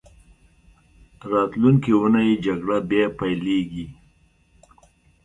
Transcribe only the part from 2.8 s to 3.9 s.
بیا پیلېږي.